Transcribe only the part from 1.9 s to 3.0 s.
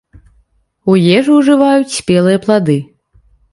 спелыя плады.